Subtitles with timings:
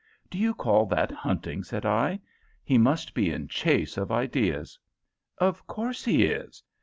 [0.31, 2.21] "Do you call that hunting?" said I;
[2.63, 4.79] "He must be in chase of ideas."
[5.37, 6.63] "Of course he is.